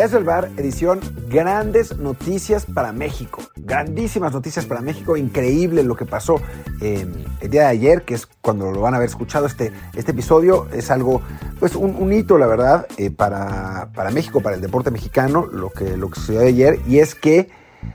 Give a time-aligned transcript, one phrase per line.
[0.00, 0.98] Desde el bar, edición
[1.28, 3.42] Grandes Noticias para México.
[3.54, 5.14] Grandísimas noticias para México.
[5.14, 6.40] Increíble lo que pasó
[6.80, 7.06] eh,
[7.42, 10.68] el día de ayer, que es cuando lo van a haber escuchado este, este episodio.
[10.72, 11.20] Es algo,
[11.58, 15.98] pues un, hito, la verdad, eh, para, para México, para el deporte mexicano, lo que,
[15.98, 16.78] lo que sucedió ayer.
[16.88, 17.50] Y es que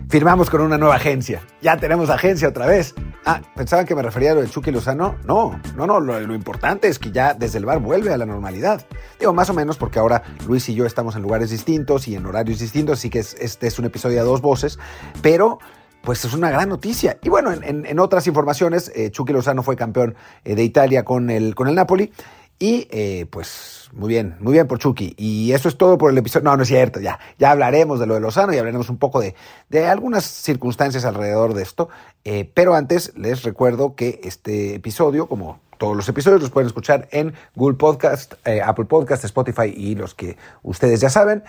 [0.09, 1.41] firmamos con una nueva agencia.
[1.62, 2.93] Ya tenemos agencia otra vez.
[3.26, 5.16] Ah, ¿pensaban que me refería a lo de Chucky Lozano?
[5.26, 8.85] No, no, no, lo, importante es que ya desde el bar vuelve a la normalidad.
[9.20, 12.26] Digo, más o menos porque ahora Luis y yo estamos en lugares distintos y en
[12.26, 14.77] horarios distintos, así que este es un episodio a dos voces,
[15.21, 15.59] pero
[16.05, 17.17] pues es una gran noticia.
[17.23, 21.55] Y bueno, en, otras informaciones, eh, Chucky Lozano fue campeón eh, de Italia con el,
[21.55, 22.13] con el Napoli
[22.58, 25.13] y eh, pues muy bien, muy bien por Chucky.
[25.18, 26.46] Y eso es todo por el episodio.
[26.46, 29.20] No, no es cierto, ya, ya hablaremos de lo de Lozano y hablaremos un poco
[29.20, 29.36] de,
[29.70, 31.90] de algunas circunstancias alrededor de esto.
[32.24, 37.10] Eh, pero antes les recuerdo que este episodio, como todos los episodios, los pueden escuchar
[37.12, 41.44] en Google Podcast, eh, Apple Podcast, Spotify y los que ustedes ya saben.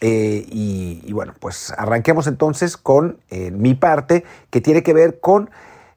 [0.00, 3.20] y, y, bueno, pues arranquemos entonces con
[3.52, 5.48] mi parte que tiene que ver con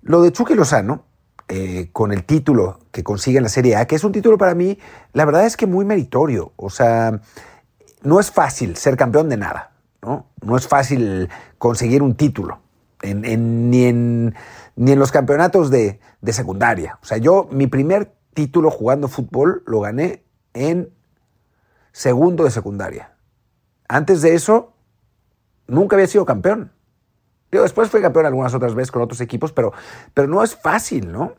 [0.04, 1.05] lo de Chucky Lozano
[1.48, 4.56] eh, con el título que consigue en la Serie A, que es un título para
[4.56, 4.80] mí,
[5.14, 6.54] la verdad es que muy meritorio.
[6.56, 7.22] O sea,
[8.02, 10.28] no es fácil ser campeón de nada, ¿no?
[10.42, 12.60] No es fácil conseguir un título,
[13.04, 14.36] ni, en,
[14.76, 16.98] ni en los campeonatos de, de secundaria.
[17.02, 20.24] O sea, yo mi primer título jugando fútbol lo gané
[20.54, 20.90] en
[21.92, 23.16] segundo de secundaria.
[23.88, 24.74] Antes de eso,
[25.68, 26.72] nunca había sido campeón
[27.62, 29.74] después fue campeón algunas otras veces con otros equipos, pero,
[30.14, 31.34] pero no es fácil, ¿no?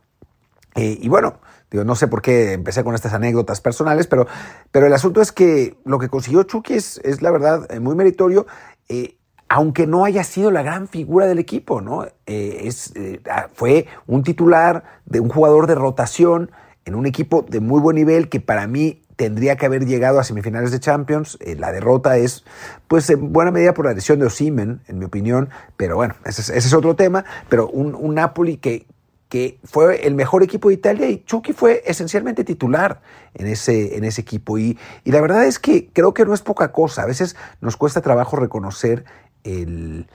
[0.74, 4.26] Eh, y bueno, digo, no sé por qué empecé con estas anécdotas personales, pero,
[4.70, 7.94] pero el asunto es que lo que consiguió Chucky es, es la verdad eh, muy
[7.94, 8.46] meritorio.
[8.88, 9.16] Eh,
[9.48, 12.04] aunque no haya sido la gran figura del equipo, ¿no?
[12.26, 12.92] es,
[13.30, 16.50] ah, fue un titular de un jugador de rotación
[16.86, 20.24] en un equipo de muy buen nivel que para mí tendría que haber llegado a
[20.24, 21.36] semifinales de Champions.
[21.40, 22.44] Eh, la derrota es,
[22.86, 25.50] pues, en buena medida por la lesión de Osimen, en mi opinión.
[25.76, 27.24] Pero bueno, ese es, otro tema.
[27.48, 28.86] Pero un, Napoli que,
[29.28, 33.00] que fue el mejor equipo de Italia y Chucky fue esencialmente titular
[33.34, 34.56] en ese, en ese equipo.
[34.56, 37.02] Y, y la verdad es que creo que no es poca cosa.
[37.02, 39.04] A veces nos cuesta trabajo reconocer
[39.42, 40.06] el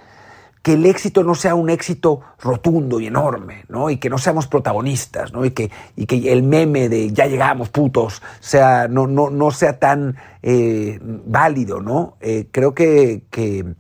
[0.62, 3.90] que el éxito no sea un éxito rotundo y enorme, ¿no?
[3.90, 5.44] Y que no seamos protagonistas, ¿no?
[5.44, 9.80] Y que, y que el meme de ya llegamos putos sea, no, no, no sea
[9.80, 12.16] tan eh, válido, ¿no?
[12.22, 13.74] Eh, creo que, que,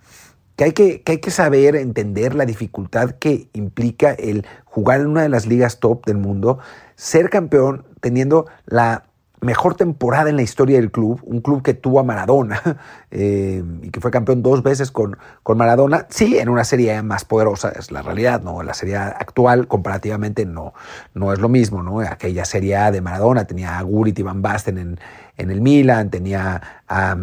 [0.57, 5.21] hay que, que hay que saber entender la dificultad que implica el jugar en una
[5.21, 6.59] de las ligas top del mundo,
[6.95, 9.03] ser campeón teniendo la
[9.41, 12.61] mejor temporada en la historia del club, un club que tuvo a Maradona
[13.11, 17.25] eh, y que fue campeón dos veces con, con Maradona, sí, en una serie más
[17.25, 18.61] poderosa, es la realidad, ¿no?
[18.61, 20.73] La serie actual comparativamente no,
[21.15, 21.99] no es lo mismo, ¿no?
[21.99, 24.99] Aquella serie A de Maradona tenía a Gurit y Van Basten en,
[25.37, 27.17] en el Milan, tenía a,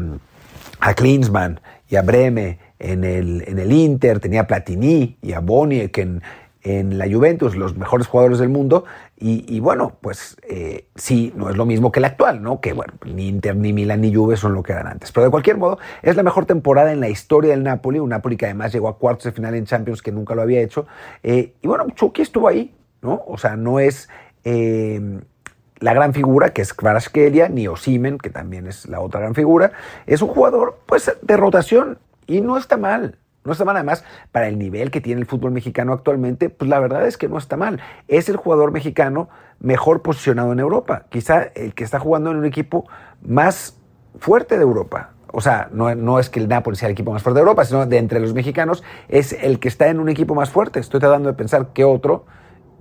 [0.80, 5.40] a Klinsmann y a Breme en el, en el Inter, tenía a Platini y a
[5.40, 6.22] Boniek en,
[6.68, 8.84] en la Juventus, los mejores jugadores del mundo,
[9.20, 12.60] y, bueno, pues eh, sí, no es lo mismo que el actual, ¿no?
[12.60, 15.10] Que bueno, ni Inter, ni Milan, ni Juve son lo que eran antes.
[15.10, 18.36] Pero de cualquier modo, es la mejor temporada en la historia del Napoli, un Napoli
[18.36, 20.86] que además llegó a cuartos de final en Champions, que nunca lo había hecho.
[21.24, 23.22] Eh, y bueno, Chucky estuvo ahí, ¿no?
[23.26, 24.08] O sea, no es
[24.44, 25.20] eh,
[25.80, 29.72] la gran figura, que es Kvaratskhelia, ni Osimen, que también es la otra gran figura.
[30.06, 31.98] Es un jugador, pues, de rotación,
[32.28, 35.52] y no está mal, no está mal, además, para el nivel que tiene el fútbol
[35.52, 37.80] mexicano actualmente, pues la verdad es que no está mal.
[38.06, 39.28] Es el jugador mexicano
[39.60, 41.06] mejor posicionado en Europa.
[41.08, 42.86] Quizá el que está jugando en un equipo
[43.22, 43.80] más
[44.18, 45.12] fuerte de Europa.
[45.32, 47.64] O sea, no, no es que el Napoli sea el equipo más fuerte de Europa,
[47.64, 50.80] sino de entre los mexicanos es el que está en un equipo más fuerte.
[50.80, 52.26] Estoy tratando de pensar qué otro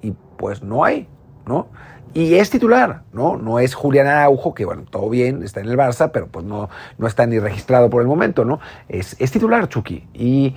[0.01, 1.07] y pues no hay,
[1.46, 1.67] ¿no?
[2.13, 3.38] Y es titular, ¿no?
[3.38, 6.69] No es Julián Araujo, que bueno, todo bien, está en el Barça, pero pues no,
[6.97, 8.59] no está ni registrado por el momento, ¿no?
[8.88, 10.08] Es, es titular Chucky.
[10.14, 10.55] Y,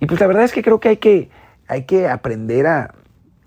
[0.00, 1.30] y, pues la verdad es que creo que hay que,
[1.68, 2.94] hay que aprender a,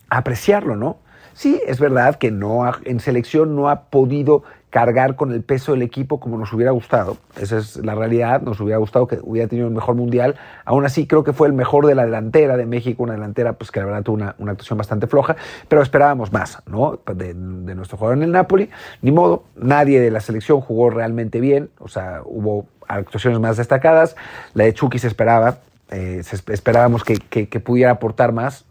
[0.10, 1.00] a apreciarlo, ¿no?
[1.34, 5.82] Sí, es verdad que no en selección no ha podido cargar con el peso del
[5.82, 7.18] equipo como nos hubiera gustado.
[7.40, 10.36] Esa es la realidad, nos hubiera gustado que hubiera tenido el mejor mundial.
[10.66, 13.72] Aún así, creo que fue el mejor de la delantera de México, una delantera pues
[13.72, 15.38] que la verdad tuvo una, una actuación bastante floja,
[15.68, 17.00] pero esperábamos más, ¿no?
[17.16, 18.70] De, de, nuestro jugador en el Napoli.
[19.02, 24.16] Ni modo, nadie de la selección jugó realmente bien, o sea, hubo actuaciones más destacadas.
[24.54, 25.60] La de Chucky se esperaba,
[25.92, 28.66] eh, esperábamos que, que, que pudiera aportar más,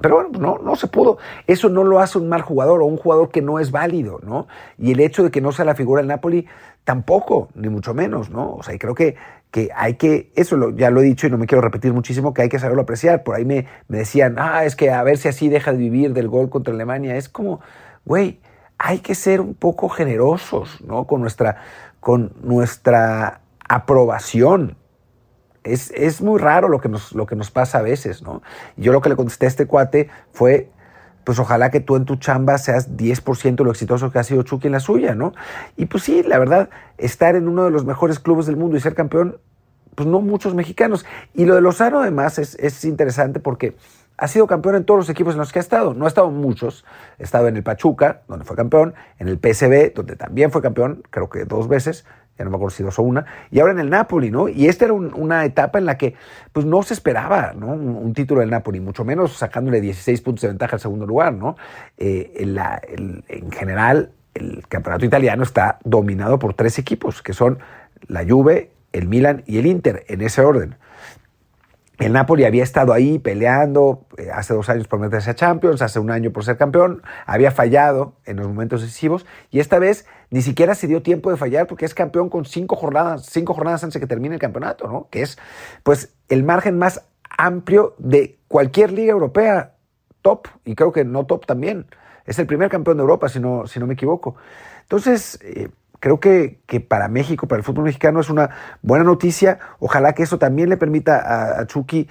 [0.00, 1.18] pero bueno, no, no se pudo.
[1.46, 4.46] Eso no lo hace un mal jugador o un jugador que no es válido, ¿no?
[4.78, 6.46] Y el hecho de que no sea la figura del Napoli,
[6.84, 8.54] tampoco, ni mucho menos, ¿no?
[8.54, 9.16] O sea, y creo que,
[9.50, 12.42] que hay que, eso ya lo he dicho y no me quiero repetir muchísimo, que
[12.42, 13.22] hay que saberlo apreciar.
[13.22, 16.12] Por ahí me, me decían, ah, es que a ver si así deja de vivir
[16.14, 17.16] del gol contra Alemania.
[17.16, 17.60] Es como,
[18.04, 18.40] güey,
[18.78, 21.06] hay que ser un poco generosos, ¿no?
[21.06, 21.56] Con nuestra,
[22.00, 24.76] con nuestra aprobación.
[25.62, 28.42] Es, es, muy raro lo que, nos, lo que nos pasa a veces, ¿no?
[28.76, 30.70] Yo lo que le contesté a este cuate fue,
[31.24, 34.68] pues ojalá que tú en tu chamba seas 10% lo exitoso que ha sido Chucky
[34.68, 35.32] en la suya, ¿no?
[35.76, 38.80] Y pues sí, la verdad, estar en uno de los mejores clubes del mundo y
[38.80, 39.36] ser campeón,
[39.94, 41.04] pues no muchos mexicanos.
[41.34, 43.76] Y lo de Lozano además es, es interesante porque
[44.20, 45.94] ha sido campeón en todos los equipos en los que ha estado.
[45.94, 46.84] No ha estado en muchos.
[47.18, 51.02] Ha estado en el Pachuca, donde fue campeón, en el PSB, donde también fue campeón,
[51.08, 52.04] creo que dos veces,
[52.40, 54.48] ya no me acuerdo si dos o una, y ahora en el Napoli, ¿no?
[54.48, 56.14] Y esta era una etapa en la que
[56.54, 57.66] pues no se esperaba, ¿no?
[57.66, 61.56] Un, título del Napoli, mucho menos sacándole 16 puntos de ventaja al segundo lugar, ¿no?
[61.98, 62.32] Eh,
[63.28, 67.58] en general, el campeonato italiano está dominado por tres equipos, que son
[68.06, 70.76] la Juve, el Milan y el Inter, en ese orden.
[72.00, 75.98] El Napoli había estado ahí peleando eh, hace dos años por meterse a Champions, hace
[76.00, 80.40] un año por ser campeón, había fallado en los momentos decisivos y esta vez ni
[80.40, 83.94] siquiera se dio tiempo de fallar porque es campeón con cinco jornadas, cinco jornadas antes
[83.94, 85.08] de que termine el campeonato, ¿no?
[85.10, 85.36] Que es
[85.82, 87.04] pues el margen más
[87.36, 89.74] amplio de cualquier liga europea
[90.22, 91.84] top y creo que no top también.
[92.24, 94.36] Es el primer campeón de Europa, si no, si no me equivoco.
[94.82, 95.68] Entonces, eh,
[96.00, 98.50] creo que, que, para México, para el fútbol mexicano, es una
[98.82, 99.58] buena noticia.
[99.78, 102.08] Ojalá que eso también le permita a, Chucky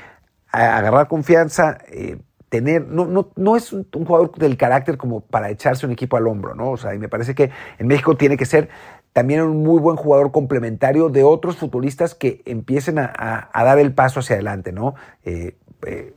[0.51, 2.17] agarrar confianza, eh,
[2.49, 6.27] tener, no, no, no es un, jugador del carácter como para echarse un equipo al
[6.27, 6.71] hombro, ¿no?
[6.71, 8.69] O sea, y me parece que en México tiene que ser
[9.13, 13.93] también un muy buen jugador complementario de otros futbolistas que empiecen a, a, dar el
[13.93, 14.95] paso hacia adelante, ¿no?
[15.23, 15.55] Eh,
[15.85, 16.13] eh,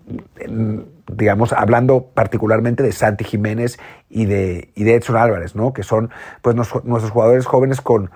[1.13, 3.79] digamos, hablando particularmente de Santi Jiménez
[4.09, 5.73] y de, y de Edson Álvarez, ¿no?
[5.73, 6.11] Que son
[6.41, 8.11] pues, nuestros jugadores jóvenes con,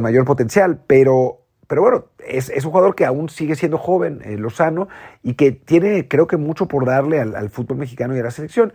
[0.00, 4.88] mayor potencial, pero, pero bueno, es, un jugador que aún sigue siendo joven, eh, Lozano,
[5.22, 8.72] y que tiene, creo que, mucho por darle al, fútbol mexicano y a la selección.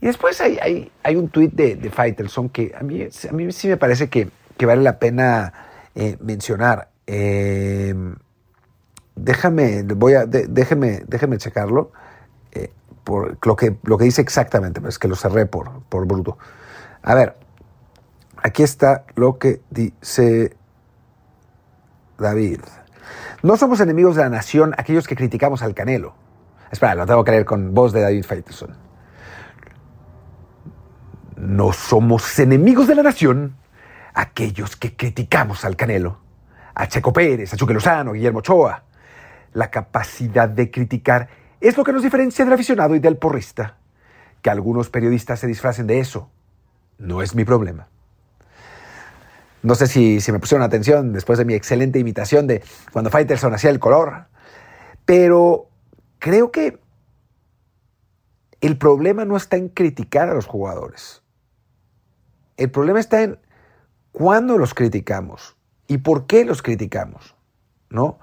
[0.00, 3.76] Y después hay, un tuit de, de Faitelson que a mí, a mí sí me
[3.76, 5.52] parece que, que vale la pena
[5.94, 6.88] eh, mencionar.
[7.06, 7.94] Eh,
[9.16, 11.92] déjame, voy a, déjeme, déjeme checarlo,
[12.52, 12.72] eh,
[13.04, 16.38] por lo que, lo que dice exactamente, es que lo cerré por, por bruto.
[17.02, 17.36] A ver,
[18.42, 20.56] aquí está lo que dice
[22.18, 22.60] David.
[23.42, 26.14] No somos enemigos de la nación aquellos que criticamos al Canelo.
[26.70, 28.74] Espera, lo tengo que leer con voz de David Faitelson.
[31.36, 33.56] No somos enemigos de la nación
[34.14, 36.18] aquellos que criticamos al Canelo.
[36.74, 38.82] A Checo Pérez, a Chuque Lozano, a Guillermo Ochoa,
[39.54, 41.28] la capacidad de criticar
[41.60, 43.78] es lo que nos diferencia del aficionado y del porrista.
[44.42, 46.30] Que algunos periodistas se disfracen de eso
[46.98, 47.88] no es mi problema.
[49.62, 52.62] No sé si, me pusieron atención después de mi excelente imitación de
[52.92, 54.26] cuando Faitelson hacía el color,
[55.06, 55.68] pero
[56.18, 56.78] creo que
[58.60, 61.22] el problema no está en criticar a los jugadores.
[62.56, 63.38] El problema está en
[64.12, 65.56] cuándo los criticamos
[65.86, 67.34] y por qué los criticamos,
[67.88, 68.18] ¿no?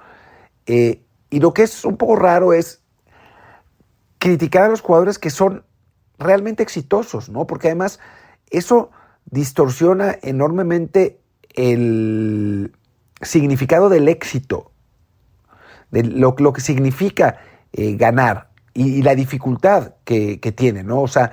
[0.68, 2.83] Eh, y lo que es un poco raro es
[4.19, 5.63] criticar a los jugadores que son
[6.19, 7.48] realmente exitosos, ¿no?
[7.48, 8.00] Porque además
[8.51, 8.92] eso
[9.25, 11.19] distorsiona enormemente
[11.56, 12.75] el
[13.22, 14.72] significado del éxito,
[15.89, 17.40] de lo, que significa
[17.71, 21.02] eh, ganar y, la dificultad que, que tiene, ¿no?
[21.02, 21.31] O sea,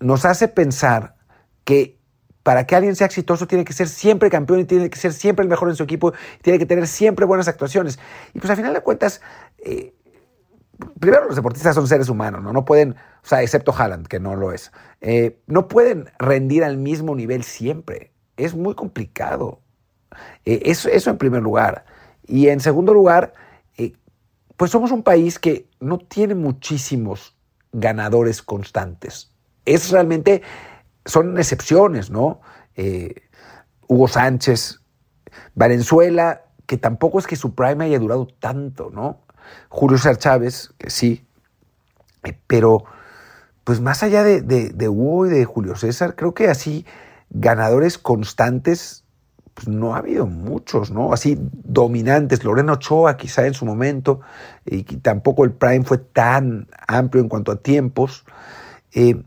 [0.00, 1.16] nos hace pensar
[1.64, 1.93] que
[2.44, 5.42] para que alguien sea exitoso tiene que ser siempre campeón y tiene que ser siempre
[5.42, 7.98] el mejor en su equipo, tiene que tener siempre buenas actuaciones.
[8.34, 9.22] Y pues al final de cuentas,
[9.58, 9.94] eh,
[11.00, 12.52] primero los deportistas son seres humanos, ¿no?
[12.52, 16.76] No pueden, o sea, excepto Haaland, que no lo es, eh, no pueden rendir al
[16.76, 18.12] mismo nivel siempre.
[18.36, 19.60] Es muy complicado.
[20.44, 21.86] Eh, eso, eso, en primer lugar.
[22.26, 23.32] Y en segundo lugar,
[24.56, 27.36] pues somos un país que no tiene muchísimos
[27.72, 29.32] ganadores constantes.
[29.64, 30.42] Es realmente
[31.04, 32.40] son excepciones, ¿no?
[32.76, 33.14] Eh,
[33.86, 34.80] Hugo Sánchez,
[35.54, 39.20] Valenzuela, que tampoco es que su prime haya durado tanto, ¿no?
[39.68, 41.26] Julio César Chávez, que sí,
[42.24, 42.84] eh, pero
[43.64, 46.84] pues más allá de, Hugo y de Julio César, creo que así
[47.30, 49.04] ganadores constantes
[49.54, 51.12] pues no ha habido muchos, ¿no?
[51.12, 52.42] Así dominantes.
[52.42, 54.20] Lorena Ochoa quizá en su momento,
[54.66, 58.24] y tampoco el prime fue tan amplio en cuanto a tiempos.
[58.92, 59.22] Eh,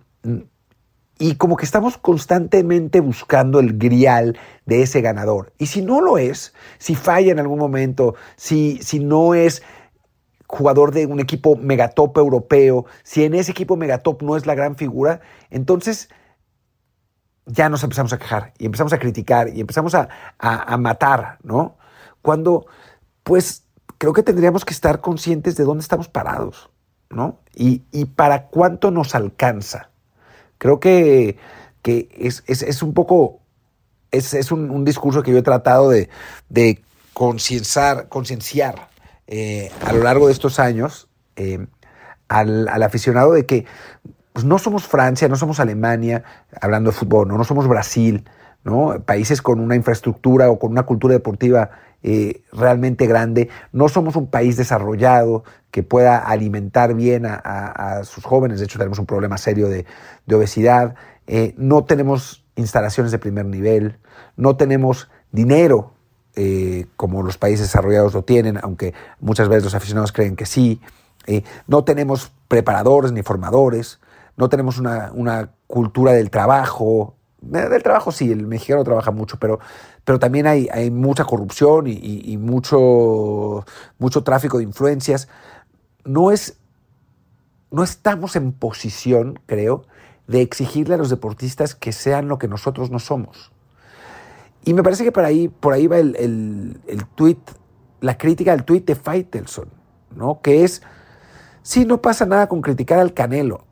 [1.19, 5.53] y como que estamos constantemente buscando el grial de ese ganador.
[5.57, 9.63] Y si no lo es, si falla en algún momento, si, si no es
[10.47, 14.75] jugador de un equipo megatop europeo, si en ese equipo megatop no es la gran
[14.75, 16.09] figura, entonces
[17.45, 21.77] ya nos empezamos a quejar y empezamos a criticar y empezamos a, a matar, ¿no?
[22.21, 22.65] Cuando,
[23.23, 23.63] pues,
[23.97, 26.69] creo que tendríamos que estar conscientes de dónde estamos parados,
[27.09, 27.39] ¿no?
[27.55, 29.89] Y, y para cuánto nos alcanza.
[30.57, 31.37] Creo que,
[31.83, 33.39] es, un poco,
[34.11, 36.09] es, un, discurso que yo he tratado de,
[37.13, 38.89] concienciar, concienciar
[39.27, 41.65] eh, a lo largo de estos años eh,
[42.27, 43.65] al, aficionado de que
[44.33, 46.23] pues, no somos Francia, no somos Alemania,
[46.61, 48.23] hablando de fútbol, no, no somos Brasil,
[49.05, 51.69] países con una infraestructura o con una cultura deportiva
[52.03, 53.49] eh, realmente grande.
[53.71, 58.59] No somos un país desarrollado que pueda alimentar bien a, sus jóvenes.
[58.59, 59.85] De hecho, tenemos un problema serio de,
[60.31, 60.95] obesidad.
[61.25, 63.97] Eh, no tenemos instalaciones de primer nivel.
[64.35, 65.93] No tenemos dinero
[66.35, 70.79] eh, como los países desarrollados lo tienen, aunque muchas veces los aficionados creen que sí.
[71.67, 73.99] no tenemos preparadores ni formadores.
[74.37, 79.59] No tenemos una cultura del trabajo del trabajo sí, el mexicano trabaja mucho, pero,
[80.03, 83.65] pero también hay, hay mucha corrupción y, mucho,
[83.99, 85.27] mucho tráfico de influencias.
[86.03, 86.57] No, es,
[87.71, 89.85] no estamos en posición, creo,
[90.27, 93.51] de exigirle a los deportistas que sean lo que nosotros no somos.
[94.65, 96.15] Y me parece que por ahí, por ahí va el,
[96.87, 97.37] el, tweet,
[98.01, 99.69] la crítica al tweet de Faitelson,
[100.15, 100.41] ¿no?
[100.41, 100.81] Que es,
[101.61, 103.63] sí, no pasa nada con criticar al Canelo,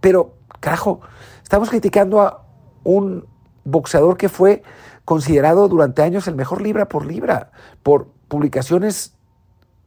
[0.00, 1.00] pero, carajo,
[1.42, 2.45] estamos criticando a
[2.86, 3.26] un
[3.64, 4.62] boxeador que fue
[5.04, 7.50] considerado durante años el mejor libra por libra
[7.82, 9.14] por publicaciones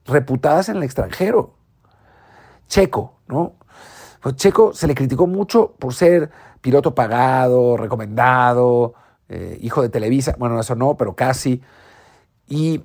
[0.06, 1.56] reputadas en el extranjero.
[2.68, 3.54] Checo, ¿no?
[4.22, 6.30] Pues Checo se le criticó mucho por ser
[6.62, 8.94] piloto pagado, recomendado,
[9.30, 11.62] eh, hijo de Televisa, bueno, eso no, pero casi.
[12.48, 12.84] Y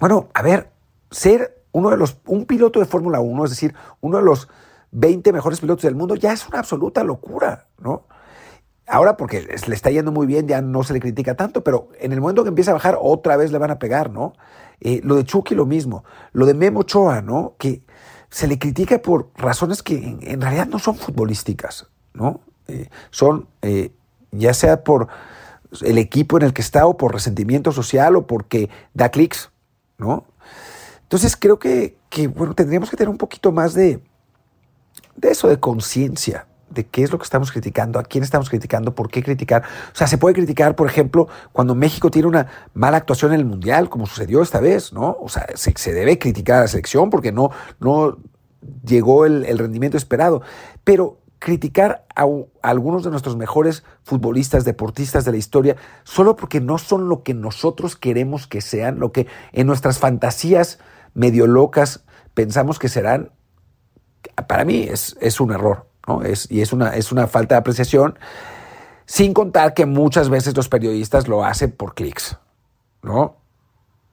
[0.00, 0.72] bueno, a ver,
[1.10, 4.48] ser uno de los, un piloto de Fórmula 1, es decir, uno de los
[4.90, 8.06] 20 mejores pilotos del mundo, ya es una absoluta locura, ¿no?
[8.92, 12.12] Ahora porque le está yendo muy bien ya no se le critica tanto, pero en
[12.12, 14.34] el momento que empieza a bajar otra vez le van a pegar, ¿no?
[14.80, 17.54] Eh, lo de Chucky lo mismo, lo de Memo Ochoa, ¿no?
[17.58, 17.80] Que
[18.28, 22.40] se le critica por razones que en, realidad no son futbolísticas, ¿no?
[22.68, 23.92] Eh, son eh,
[24.30, 25.08] ya sea por
[25.80, 29.50] el equipo en el que está o por resentimiento social o porque da clics,
[29.96, 30.26] ¿no?
[31.00, 34.02] Entonces creo que, que, bueno, tendríamos que tener un poquito más de,
[35.16, 38.94] de eso, de conciencia, de qué es lo que estamos criticando, a quién estamos criticando,
[38.94, 39.62] por qué criticar.
[39.92, 43.46] O sea, se puede criticar, por ejemplo, cuando México tiene una mala actuación en el
[43.46, 45.16] Mundial, como sucedió esta vez, ¿no?
[45.20, 47.50] O sea, se, debe criticar a la selección porque no,
[47.80, 48.18] no
[48.84, 50.42] llegó el, rendimiento esperado.
[50.84, 52.26] Pero criticar a,
[52.62, 57.34] algunos de nuestros mejores futbolistas, deportistas de la historia, solo porque no son lo que
[57.34, 60.78] nosotros queremos que sean, lo que en nuestras fantasías
[61.14, 63.32] medio locas pensamos que serán,
[64.46, 65.91] para mí es, es un error.
[66.24, 68.18] Es, y es una, es una falta de apreciación,
[69.06, 72.38] sin contar que muchas veces los periodistas lo hacen por clics,
[73.02, 73.36] ¿no?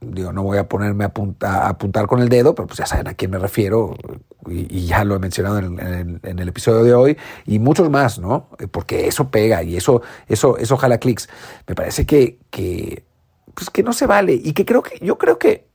[0.02, 3.16] Digo, no voy a ponerme a, apuntar con el dedo, pero pues ya saben a
[3.16, 3.96] quién me refiero
[4.48, 8.48] y, ya lo he mencionado en, el episodio de hoy y muchos más, ¿no?
[8.72, 11.28] Porque eso pega y eso, eso, eso jala clics.
[11.68, 13.04] Me parece que, que,
[13.54, 15.68] pues que no se vale y que creo que, yo creo que,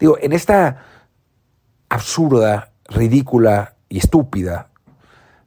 [0.00, 0.84] digo, en esta
[1.90, 4.70] absurda, ridícula y estúpida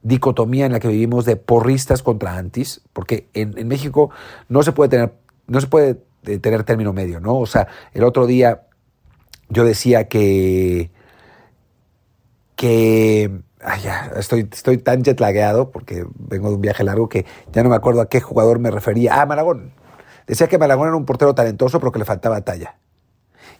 [0.01, 4.11] dicotomía en la que vivimos de porristas contra antis, porque en, México
[4.47, 5.13] no se puede tener,
[5.47, 7.37] no se puede eh, tener término medio, ¿no?
[7.37, 8.61] O sea, el otro día
[9.49, 10.91] yo decía que
[12.55, 13.41] que
[13.81, 17.75] ya, estoy, estoy tan jetlagueado porque vengo de un viaje largo que ya no me
[17.77, 19.21] acuerdo a qué jugador me refería.
[19.21, 19.71] Ah, Malagón.
[20.27, 22.77] Decía que Malagón era un portero talentoso pero que le faltaba talla.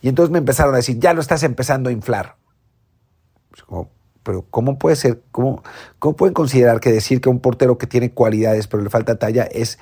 [0.02, 2.36] Y entonces me empezaron a decir, ya lo estás empezando a inflar.
[3.50, 3.90] Pues como,
[4.24, 5.22] pero ¿cómo puede ser?
[5.32, 5.64] ¿Cómo,
[6.00, 9.44] ¿Cómo pueden considerar que decir que un portero que tiene cualidades pero le falta talla
[9.44, 9.80] es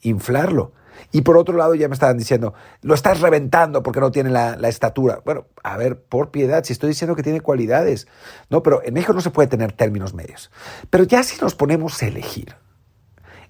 [0.00, 0.72] inflarlo?
[1.12, 4.54] Y por otro lado ya me estaban diciendo, lo estás reventando porque no tiene la,
[4.68, 5.20] estatura.
[5.24, 8.06] Bueno, a ver, por piedad, si estoy diciendo que tiene cualidades.
[8.48, 10.50] No, pero en México no se puede tener términos medios.
[10.88, 12.54] Pero ya si nos ponemos a elegir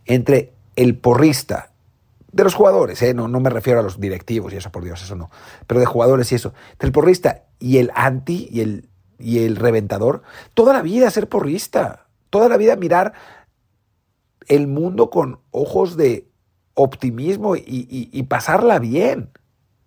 [0.06, 1.70] entre el porrista,
[2.32, 3.12] de los jugadores, ¿eh?
[3.12, 5.30] no, no me refiero a los directivos y eso, por Dios, eso no,
[5.66, 8.88] pero de jugadores y eso, entre el porrista y el anti y el
[9.20, 10.22] y el reventador,
[10.54, 13.12] toda la vida ser porrista, toda la vida mirar
[14.48, 16.26] el mundo con ojos de
[16.74, 19.30] optimismo y, pasarla bien,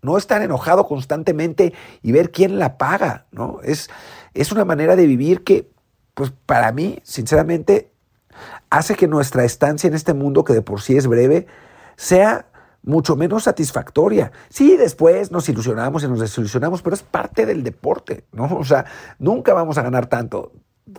[0.02, 3.60] no estar enojado constantemente y ver quién la paga, ¿no?
[3.64, 3.90] Es,
[4.34, 5.70] es una manera de vivir que,
[6.14, 7.92] pues para mí, sinceramente,
[8.70, 11.48] hace que nuestra estancia en este mundo, que de por sí es breve,
[11.96, 12.48] sea
[12.84, 14.32] mucho menos satisfactoria.
[14.50, 18.46] Sí, después nos ilusionamos y nos desilusionamos, pero es parte del deporte, ¿no?
[18.58, 18.86] O sea,
[19.20, 20.52] nunca vamos a ganar tanto.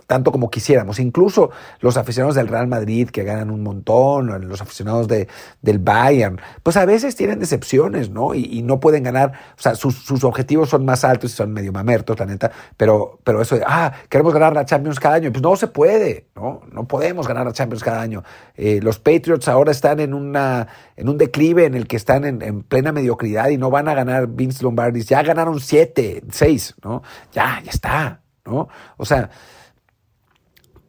[0.07, 0.99] Tanto como quisiéramos.
[0.99, 5.27] Incluso los aficionados del Real Madrid que ganan un montón, los aficionados de,
[5.61, 8.33] del Bayern, pues a veces tienen decepciones, ¿no?
[8.33, 12.17] Y, no pueden ganar, o sea, sus, objetivos son más altos y son medio mamertos,
[12.17, 15.55] la neta, pero, pero eso de, ah, queremos ganar la Champions cada año, pues no
[15.55, 16.61] se puede, ¿no?
[16.71, 18.23] No podemos ganar la Champions cada año.
[18.55, 22.63] Eh, los Patriots ahora están en, una, en un declive en el que están en
[22.63, 27.03] plena mediocridad y no van a ganar Vince Lombardi, ya ganaron siete, seis, ¿no?
[27.33, 28.67] Ya, ya está, ¿no?
[28.97, 29.29] O sea,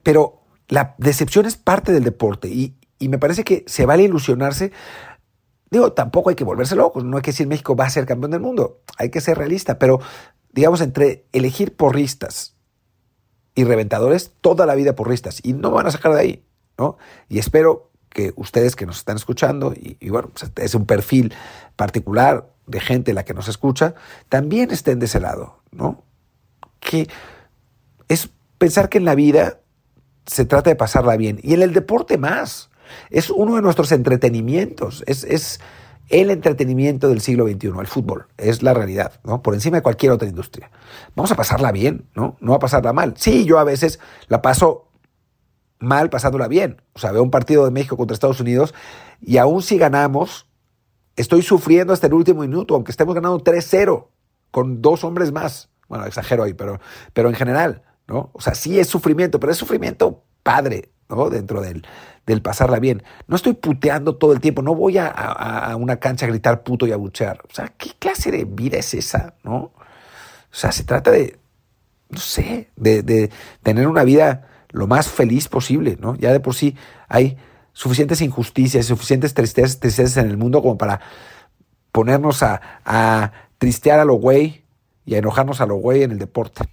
[0.06, 4.70] pero la decepción es parte del deporte y, me parece que se vale ilusionarse.
[5.68, 8.30] Digo, tampoco hay que volverse locos, no hay que decir México va a ser campeón
[8.30, 9.98] del mundo, hay que ser realista, pero
[10.52, 12.54] digamos entre elegir porristas
[13.56, 16.46] y reventadores, toda la vida porristas, y no van a sacar de ahí,
[16.78, 16.98] ¿no?
[17.28, 21.34] Y espero que ustedes que nos están escuchando, y, bueno, pues, es un perfil
[21.74, 23.96] particular de gente la que nos escucha,
[24.28, 26.04] también estén de ese lado, ¿no?
[26.78, 27.08] Que
[28.08, 29.58] es pensar que en la vida
[30.26, 31.38] se trata de pasarla bien.
[31.42, 32.70] Y en el deporte más.
[33.10, 35.02] Es uno de nuestros entretenimientos.
[35.06, 35.60] Es,
[36.08, 38.26] el entretenimiento del siglo XXI, el fútbol.
[38.36, 39.42] Es la realidad, ¿no?
[39.42, 40.70] Por encima de cualquier otra industria.
[41.16, 42.36] Vamos a pasarla bien, ¿no?
[42.40, 43.14] No a pasarla mal.
[43.16, 44.88] Sí, yo a veces la paso
[45.80, 46.80] mal pasándola bien.
[46.92, 48.72] O sea, veo un partido de México contra Estados Unidos
[49.20, 50.46] y aún si ganamos,
[51.16, 54.06] estoy sufriendo hasta el último minuto, aunque estemos ganando 3-0
[54.52, 55.70] con dos hombres más.
[55.88, 56.80] Bueno, exagero ahí, pero,
[57.12, 57.82] pero en general.
[58.06, 58.30] ¿No?
[58.32, 61.30] O sea, sí es sufrimiento, pero es sufrimiento padre, ¿no?
[61.30, 61.86] Dentro del,
[62.26, 63.02] del pasarla bien.
[63.26, 66.92] No estoy puteando todo el tiempo, no voy a, una cancha a gritar puto y
[66.92, 67.40] a buchear.
[67.50, 69.56] O sea, ¿qué clase de vida es esa, no?
[69.56, 71.38] O sea, se trata de,
[72.08, 73.30] no sé, de, de
[73.62, 76.16] tener una vida lo más feliz posible, ¿no?
[76.16, 76.76] Ya de por sí
[77.08, 77.36] hay
[77.72, 81.00] suficientes injusticias, suficientes tristezas, tristezas en el mundo como para
[81.92, 84.64] ponernos a, a tristear a lo güey
[85.04, 86.64] y a enojarnos a lo güey en el deporte.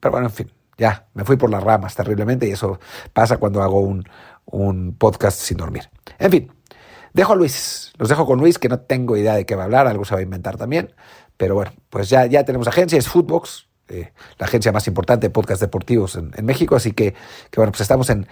[0.00, 0.59] Pero bueno, en fin.
[0.80, 2.80] Ya, me fui por las ramas terriblemente y eso
[3.12, 5.90] pasa cuando hago un, podcast sin dormir.
[6.18, 6.52] En fin,
[7.12, 9.64] dejo a Luis, los dejo con Luis, que no tengo idea de qué va a
[9.66, 10.94] hablar, algo se va a inventar también.
[11.36, 15.30] Pero bueno, pues ya, ya tenemos agencia, es Footbox, eh, la agencia más importante de
[15.30, 18.26] podcast deportivos en, México, así que, que, bueno, pues estamos en...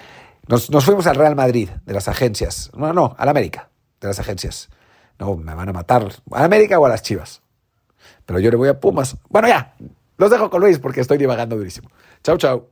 [0.47, 3.69] Nos, nos, fuimos al Real Madrid de las agencias, no, no, al América
[4.01, 4.71] de las agencias.
[5.19, 7.43] No, me van a matar, ¿a América o a las Chivas?
[8.25, 9.19] Pero yo le voy a Pumas.
[9.29, 9.75] Bueno, ya,
[10.19, 11.91] los dejo con Luis porque estoy divagando durísimo.
[12.23, 12.69] Chau, chau.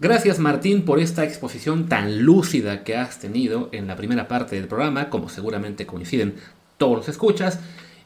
[0.00, 4.68] Gracias Martín por esta exposición tan lúcida que has tenido en la primera parte del
[4.68, 6.36] programa, como seguramente coinciden
[6.76, 7.58] todos los escuchas.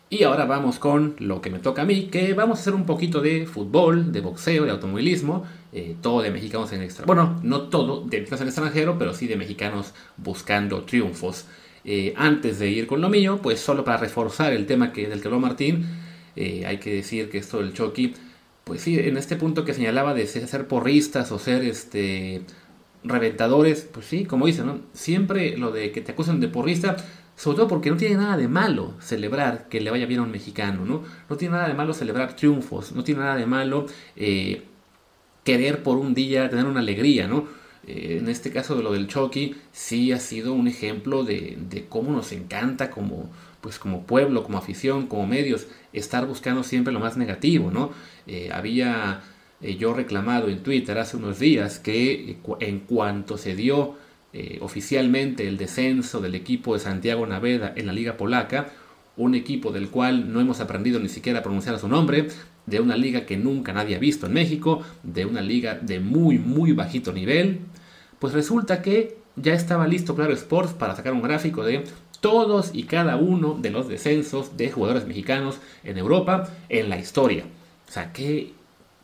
[0.08, 2.84] Y ahora vamos con lo que me toca a mí, que vamos a hacer un
[2.84, 7.14] poquito de fútbol, de boxeo, de automovilismo, eh, todo de mexicanos en el extranjero.
[7.14, 11.46] Bueno, no todo de mexicanos en extranjero, pero sí de mexicanos buscando triunfos.
[11.84, 15.20] Eh, antes de ir con lo mío, pues solo para reforzar el tema que, del
[15.20, 15.86] que habló Martín,
[16.36, 18.14] eh, hay que decir que esto del Chucky,
[18.64, 22.42] pues sí, en este punto que señalaba de ser porristas o ser este
[23.04, 24.82] reventadores, pues sí, como dicen.
[24.92, 26.96] Siempre lo de que te acusan de porrista,
[27.36, 30.30] sobre todo porque no tiene nada de malo celebrar que le vaya bien a un
[30.30, 31.02] mexicano, ¿no?
[31.28, 34.62] No tiene nada de malo celebrar triunfos, no tiene nada de malo eh,
[35.44, 37.46] querer por un día tener una alegría, ¿no?
[37.86, 41.86] Eh, en este caso de lo del Chucky, sí ha sido un ejemplo de, de
[41.86, 43.30] cómo nos encanta como
[43.62, 47.92] pues como pueblo, como afición, como medios, estar buscando siempre lo más negativo, ¿no?
[48.26, 49.22] Eh, había
[49.62, 53.96] eh, yo reclamado en Twitter hace unos días que eh, en cuanto se dio
[54.60, 58.72] oficialmente el descenso del equipo de Santiago Naveda en la liga polaca,
[59.18, 62.28] un equipo del cual no hemos aprendido ni siquiera a pronunciar su nombre,
[62.64, 66.38] de una liga que nunca nadie ha visto en México, de una liga de muy
[66.38, 67.58] muy bajito nivel,
[68.18, 71.84] pues resulta que ya estaba listo Claro Sports para sacar un gráfico de
[72.22, 77.44] todos y cada uno de los descensos de jugadores mexicanos en Europa en la historia.
[77.86, 78.54] O sea, qué,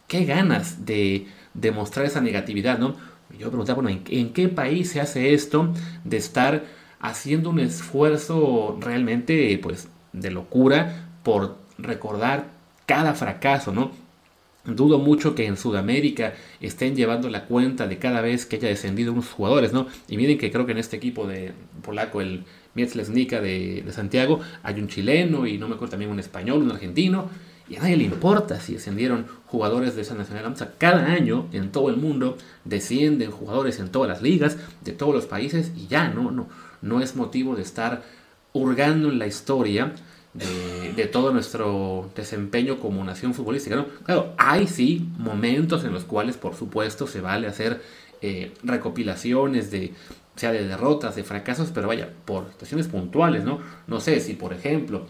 [0.06, 2.94] qué ganas de demostrar esa negatividad, ¿no?
[3.36, 6.64] Yo preguntaba, bueno, ¿en, qué país se hace esto de estar
[7.00, 12.46] haciendo un esfuerzo realmente, pues, de locura por recordar
[12.86, 13.90] cada fracaso, ¿no?
[14.64, 19.12] Dudo mucho que en Sudamérica estén llevando la cuenta de cada vez que haya descendido
[19.12, 19.88] unos jugadores, ¿no?
[20.08, 21.52] Y miren que creo que en este equipo de
[21.82, 22.44] polaco, el
[22.78, 26.70] Mietzlesnica de, de Santiago, hay un chileno y no me acuerdo también un español, un
[26.70, 27.28] argentino,
[27.68, 30.74] y a nadie le importa si descendieron jugadores de esa nacionalidad.
[30.78, 35.26] Cada año en todo el mundo descienden jugadores en todas las ligas, de todos los
[35.26, 36.48] países, y ya no, no,
[36.80, 38.02] no es motivo de estar
[38.52, 39.92] hurgando en la historia
[40.34, 43.86] de, todo nuestro desempeño como nación futbolística.
[44.04, 47.82] Claro, hay sí momentos en los cuales, por supuesto, se vale hacer
[48.20, 49.92] eh, recopilaciones de
[50.38, 53.60] sea de derrotas, de fracasos, pero vaya, por situaciones puntuales, ¿no?
[53.86, 55.06] No sé si, por ejemplo,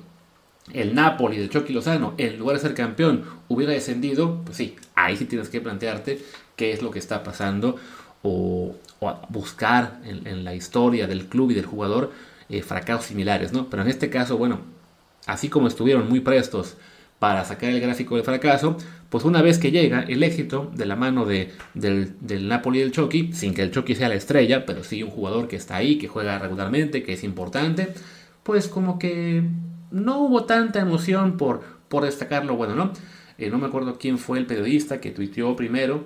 [0.73, 5.17] el Napoli de Chucky Lozano, en lugar de ser campeón, hubiera descendido, pues sí, ahí
[5.17, 6.21] sí tienes que plantearte
[6.57, 7.77] qué es lo que está pasando
[8.23, 8.75] o,
[9.29, 12.11] buscar en, la historia del club y del jugador
[12.49, 13.71] eh, fracasos similares, ¿no?
[13.71, 14.61] Pero en este caso, bueno,
[15.27, 16.77] así como estuvieron muy prestos
[17.19, 18.77] para sacar el gráfico del fracaso,
[19.09, 22.83] pues una vez que llega el éxito de la mano de, del, del, Napoli y
[22.83, 25.77] del Chucky, sin que el Chucky sea la estrella, pero sí un jugador que está
[25.77, 27.89] ahí, que juega regularmente, que es importante,
[28.43, 29.43] pues como que
[29.91, 32.93] no hubo tanta emoción por, por destacar lo bueno, ¿no?
[33.39, 36.05] Eh, no me acuerdo quién fue el periodista que tuiteó primero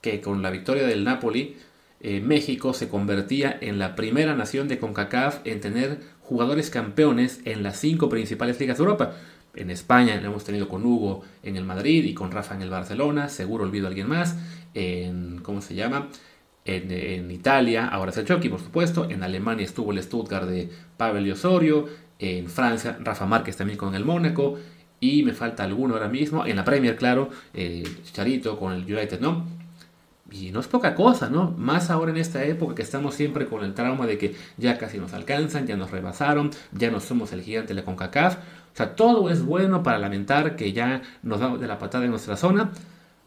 [0.00, 1.56] que con la victoria del Napoli,
[2.00, 7.62] eh, México se convertía en la primera nación de CONCACAF en tener jugadores campeones en
[7.62, 9.16] las cinco principales ligas de Europa.
[9.54, 12.70] En España lo hemos tenido con Hugo en el Madrid y con Rafa en el
[12.70, 14.36] Barcelona, seguro olvido a alguien más.
[14.74, 16.08] En, ¿cómo se llama?
[16.64, 19.08] En, Italia, ahora es el Chucky, por supuesto.
[19.10, 21.88] En Alemania estuvo el Stuttgart de Pavel y Osorio.
[22.18, 24.58] En Francia, Rafa Márquez también con el Mónaco.
[25.00, 26.46] Y me falta alguno ahora mismo.
[26.46, 27.82] En la Premier, claro, eh,
[28.12, 29.59] Charito con el United, ¿no?
[30.30, 31.54] Y no es poca cosa, ¿no?
[31.56, 34.98] Más ahora en esta época que estamos siempre con el trauma de que ya casi
[34.98, 38.36] nos alcanzan, ya nos rebasaron, ya no somos el gigante de la CONCACAF.
[38.36, 42.10] O sea, todo es bueno para lamentar que ya nos damos de la patada en
[42.10, 42.70] nuestra zona.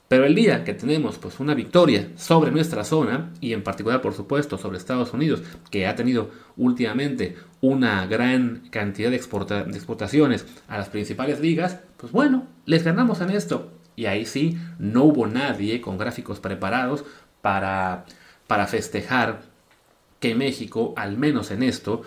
[0.07, 4.13] Pero el día que tenemos pues una victoria sobre nuestra zona y en particular por
[4.13, 10.77] supuesto sobre Estados Unidos que ha tenido últimamente una gran cantidad de, de exportaciones a
[10.77, 15.81] las principales ligas, pues bueno, les ganamos en esto y ahí sí, no hubo nadie
[15.81, 17.05] con gráficos preparados
[17.41, 18.05] para,
[18.47, 19.41] para festejar
[20.19, 22.01] que México, al menos en esto,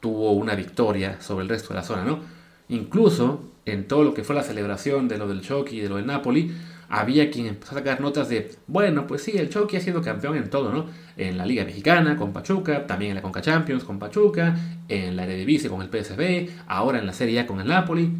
[0.00, 2.20] tuvo una victoria sobre el resto de la zona, ¿no?
[2.68, 5.96] Incluso en todo lo que fue la celebración de lo del Chucky y de lo
[5.96, 6.52] del Napoli,
[6.88, 10.36] había quien empezó a sacar notas de, bueno, pues sí, el Chucky ha sido campeón
[10.36, 10.86] en todo, ¿no?
[11.16, 14.56] En la Liga Mexicana con Pachuca, también en la Conca Champions con Pachuca,
[14.88, 18.10] en la Eredivisie con el PSV, ahora en la Serie A con el Napoli.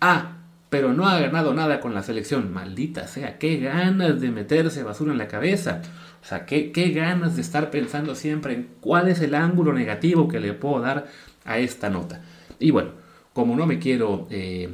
[0.00, 0.33] Ah,
[0.74, 2.52] pero no ha ganado nada con la selección.
[2.52, 5.82] Maldita sea, qué ganas de meterse basura en la cabeza.
[6.20, 10.26] O sea, qué, qué ganas de estar pensando siempre en cuál es el ángulo negativo
[10.26, 11.06] que le puedo dar
[11.44, 12.22] a esta nota.
[12.58, 12.90] Y bueno,
[13.32, 14.68] como no me quiero eh,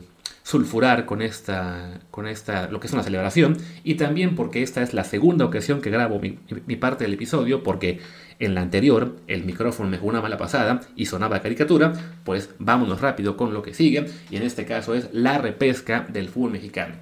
[0.51, 4.93] sulfurar con esta, con esta, lo que es una celebración, y también porque esta es
[4.93, 8.01] la segunda ocasión que grabo mi, parte del episodio, porque
[8.41, 11.93] en la anterior el micrófono me jugó una mala pasada y sonaba caricatura,
[12.25, 16.29] pues vámonos rápido con lo que sigue, y en este caso es la repesca del
[16.29, 16.97] fútbol mexicano.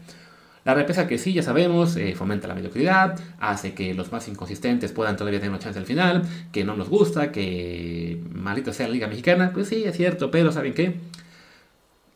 [0.66, 4.92] La repesca que sí, ya sabemos, eh, fomenta la mediocridad, hace que los más inconsistentes
[4.92, 8.92] puedan todavía tener una chance al final, que no nos gusta, que maldita sea la
[8.92, 10.96] Liga Mexicana, pues sí, es cierto, pero ¿saben qué?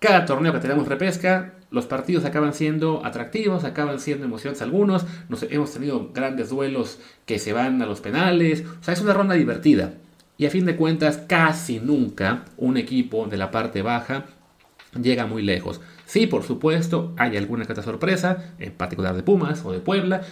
[0.02, 5.44] Cada torneo que tenemos repesca, los partidos acaban siendo atractivos, acaban siendo emocionantes algunos, nos,
[5.44, 9.36] hemos tenido grandes duelos que se van a los penales, o sea, es una ronda
[9.36, 9.94] divertida.
[10.36, 14.24] Y a fin de cuentas, casi nunca un equipo de la parte baja
[15.00, 15.80] llega muy lejos.
[16.04, 20.22] Sí, por supuesto, hay alguna que sorpresa, en particular de Pumas o de Puebla,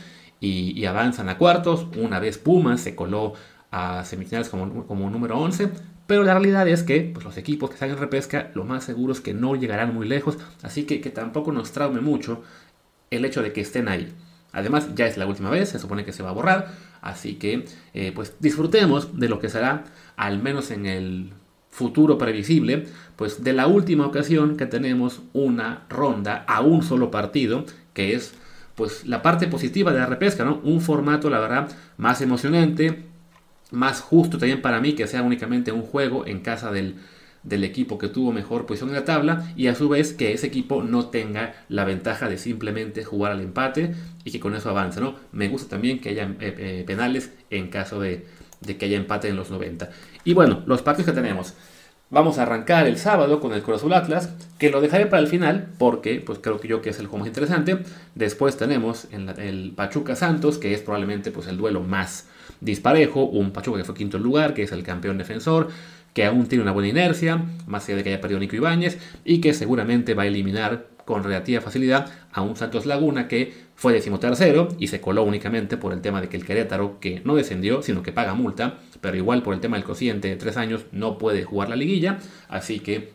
[0.41, 1.87] y, avanzan a cuartos.
[1.97, 3.35] Una vez Pumas se coló
[3.71, 5.71] a semifinales como, como número 11,
[6.11, 9.13] pero la realidad es que pues, los equipos que están en repesca, lo más seguro
[9.13, 12.43] es que no llegarán muy lejos, así que que tampoco nos traume mucho
[13.13, 14.13] el hecho de que estén ahí.
[14.51, 17.65] Además, ya es la última vez, se supone que se va a borrar, así que
[17.95, 19.85] eh, pues disfrutemos de lo que será,
[20.17, 21.33] al menos en el
[21.71, 27.67] futuro previsible, pues de la última ocasión que tenemos una ronda a un solo partido,
[27.95, 28.35] que es
[28.75, 30.61] pues la parte positiva de la repesca, ¿no?
[30.65, 33.10] Un formato, la verdad, más emocionante,
[33.71, 36.97] más justo también para mí que sea únicamente un juego en casa del,
[37.51, 40.83] equipo que tuvo mejor posición en la tabla y a su vez que ese equipo
[40.83, 45.15] no tenga la ventaja de simplemente jugar al empate y que con eso avance, ¿no?
[45.33, 48.27] Me gusta también que haya eh, eh, penales en caso de,
[48.67, 49.91] que haya empate en los 90.
[50.25, 51.55] Y bueno, los partidos que tenemos.
[52.13, 55.69] Vamos a arrancar el sábado con el Cruz Atlas, que lo dejaré para el final
[55.79, 57.79] porque pues creo que yo que es el juego más interesante.
[58.17, 62.27] Después tenemos el Pachuca Santos, que es probablemente pues el duelo más
[62.61, 65.69] disparejo, un Pachuca que fue quinto lugar, que es el campeón defensor,
[66.15, 69.41] que aún tiene una buena inercia, más allá de que haya perdido Nico Ibáñez, y
[69.41, 74.69] que seguramente va a eliminar con relativa facilidad a un Santos Laguna que fue decimotercero
[74.79, 78.03] y se coló únicamente por el tema de que el Querétaro, que no descendió, sino
[78.03, 81.43] que paga multa, pero igual por el tema del cociente de tres años no puede
[81.43, 83.13] jugar la liguilla, así que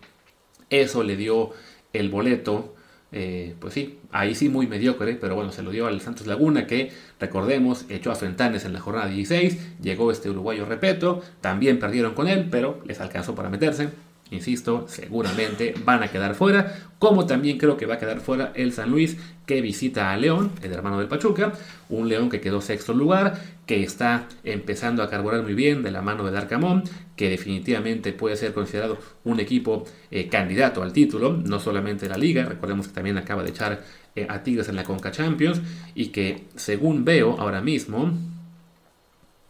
[0.69, 1.51] eso le dio
[1.93, 2.74] el boleto
[3.17, 6.67] eh, pues sí, ahí sí muy mediocre, pero bueno, se lo dio al Santos Laguna
[6.67, 12.13] que, recordemos, echó a Fentanes en la jornada 16, llegó este uruguayo Repeto, también perdieron
[12.13, 13.87] con él, pero les alcanzó para meterse.
[14.31, 18.73] Insisto, seguramente van a quedar fuera, como también creo que va a quedar fuera el
[18.73, 21.53] San Luis que visita a León, el hermano del Pachuca,
[21.89, 26.01] un León que quedó sexto lugar, que está empezando a carburar muy bien de la
[26.01, 26.83] mano del Arcamón,
[27.15, 32.45] que definitivamente puede ser considerado un equipo eh, candidato al título, no solamente la liga,
[32.45, 33.83] recordemos que también acaba de echar
[34.15, 35.61] eh, a Tigres en la Conca Champions
[35.93, 38.13] y que según veo ahora mismo,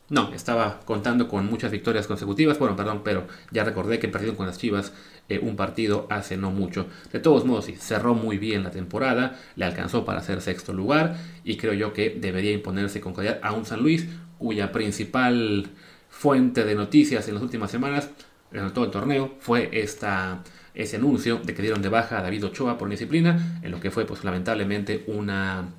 [0.10, 2.60] no, estaba contando con muchas victorias consecutivas.
[2.60, 4.94] Bueno, perdón, pero ya recordé que perdieron con las Chivas
[5.30, 6.88] eh, un partido hace no mucho.
[7.12, 11.18] De todos modos, sí, cerró muy bien la temporada, le alcanzó para ser sexto lugar
[11.44, 15.70] y creo yo que debería imponerse con calidad a un San Luis cuya principal
[16.10, 18.10] fuente de noticias en las últimas semanas,
[18.52, 20.44] en todo el torneo, fue esta,
[20.76, 23.89] ese anuncio de que dieron de baja a David Ochoa por disciplina, en lo que
[23.89, 25.70] fue pues lamentablemente una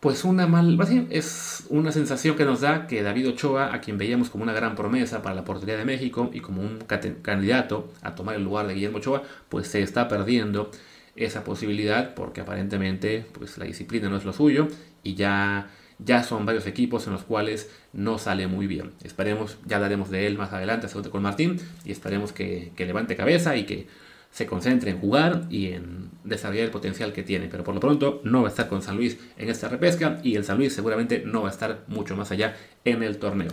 [0.00, 0.78] pues una mal,
[1.10, 4.74] es una sensación que nos da que David Ochoa, a quien veíamos como una gran
[4.74, 6.78] promesa para la portería de México y como un
[7.22, 10.70] candidato a tomar el lugar de Guillermo Ochoa, pues se está perdiendo
[11.16, 14.68] esa posibilidad porque aparentemente pues la disciplina no es lo suyo
[15.02, 18.92] y ya ya son varios equipos en los cuales no sale muy bien.
[19.02, 23.56] Esperemos, ya hablaremos de él más adelante, con Martín, y esperemos que, que levante cabeza
[23.56, 23.86] y que
[24.36, 27.48] se concentre en jugar y en desarrollar el potencial que tiene.
[27.50, 30.36] Pero por lo pronto no va a estar con San Luis en esta repesca y
[30.36, 33.48] el San Luis seguramente no va a estar mucho más allá en el torneo.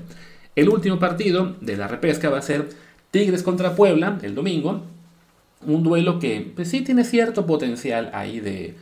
[0.58, 2.68] El último partido de la repesca va a ser
[3.12, 4.84] Tigres contra Puebla el domingo.
[5.66, 8.76] Un duelo que pues, sí tiene cierto potencial ahí de,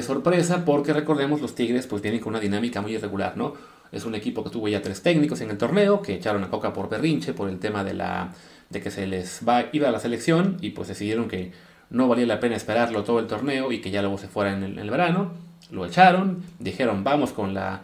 [0.00, 3.54] sorpresa porque recordemos los Tigres pues vienen con una dinámica muy irregular, ¿no?
[3.90, 6.72] Es un equipo que tuvo ya tres técnicos en el torneo que echaron a Coca
[6.72, 8.32] por berrinche por el tema de la
[8.72, 11.52] de que se les va, iba a la selección y pues decidieron que
[11.90, 14.78] no valía la pena esperarlo todo el torneo y que ya luego se fuera en
[14.78, 15.32] el, verano.
[15.70, 17.82] Lo echaron, dijeron vamos con la,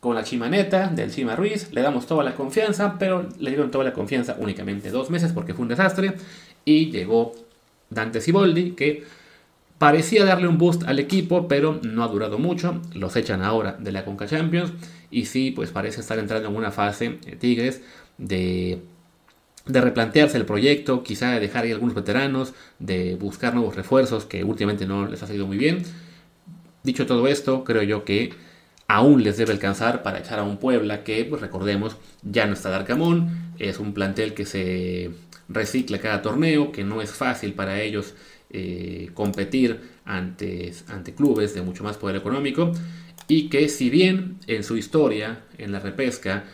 [0.00, 3.84] con la chimaneta del Chima Ruiz, le damos toda la confianza, pero le dieron toda
[3.84, 6.14] la confianza únicamente dos meses porque fue un desastre
[6.64, 7.32] y llegó
[7.90, 9.04] Dante Siboldi que
[9.78, 13.92] parecía darle un boost al equipo, pero no ha durado mucho, los echan ahora de
[13.92, 14.72] la Conca Champions
[15.10, 17.82] y sí, pues parece estar entrando en una fase eh, Tigres
[18.18, 18.82] de
[19.68, 24.42] de replantearse el proyecto, quizá de dejar ahí algunos veteranos, de buscar nuevos refuerzos que
[24.42, 25.82] últimamente no les ha salido muy bien.
[26.82, 28.32] Dicho todo esto, creo yo que
[28.88, 32.70] aún les debe alcanzar para echar a un Puebla que, pues recordemos, ya no está
[32.70, 35.10] Darcamón, es un plantel que se
[35.48, 38.14] recicla cada torneo, que no es fácil para ellos
[38.50, 42.72] eh, competir ante, ante clubes de mucho más poder económico
[43.26, 46.44] y que si bien en su historia, en la repesca,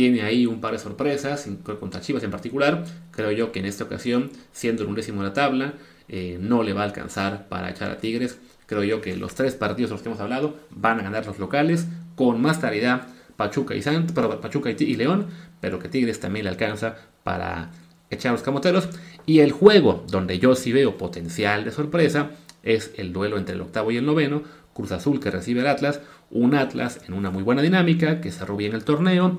[0.00, 1.46] tiene ahí un par de sorpresas,
[1.78, 2.86] contra Chivas en particular.
[3.10, 5.74] Creo yo que en esta ocasión, siendo el undécimo de la tabla,
[6.08, 8.38] eh, no le va a alcanzar para echar a Tigres.
[8.64, 11.38] Creo yo que los tres partidos de los que hemos hablado van a ganar los
[11.38, 15.26] locales con más claridad Pachuca y, Sant, Pachuca y, León,
[15.60, 17.70] pero que Tigres también le alcanza para
[18.08, 18.88] echar a los camoteros.
[19.26, 22.30] Y el juego donde yo sí veo potencial de sorpresa
[22.62, 24.44] es el duelo entre el octavo y el noveno.
[24.72, 28.56] Cruz Azul que recibe el Atlas, un Atlas en una muy buena dinámica, que cerró
[28.56, 29.38] bien el torneo,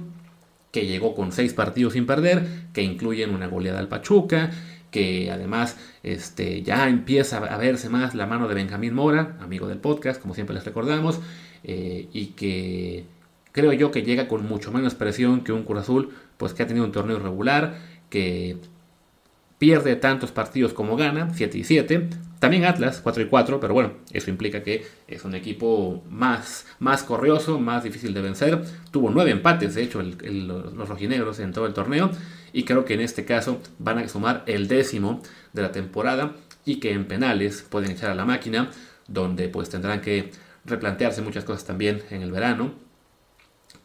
[0.72, 4.52] que llegó con seis partidos sin perder, que incluyen una goleada al Pachuca,
[4.90, 9.80] que además este, ya empieza a verse más la mano de Benjamín Mora, amigo del
[9.80, 11.20] podcast, como siempre les recordamos,
[11.64, 13.06] eh, y que
[13.52, 16.68] creo yo que llega con mucho menos presión que un Cruz Azul, pues que ha
[16.68, 17.78] tenido un torneo regular,
[18.10, 18.58] que
[19.58, 22.10] pierde tantos partidos como gana, 7 y 7.
[22.42, 27.04] También Atlas, 4 y 4, pero bueno, eso implica que es un equipo más, más
[27.04, 28.60] corrioso, más difícil de vencer.
[28.90, 32.10] Tuvo 9 empates, de hecho, los rojinegros en todo el torneo.
[32.52, 35.22] Y creo que en este caso van a sumar el décimo
[35.54, 36.32] de la temporada
[36.66, 38.72] y que en penales pueden echar a la máquina,
[39.08, 40.32] donde pues tendrán que
[40.66, 42.74] replantearse muchas cosas también en el verano